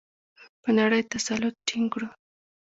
[0.61, 2.07] په نړۍ تسلط ټینګ کړو؟